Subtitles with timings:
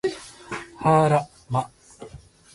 [0.77, 1.69] はあら、ま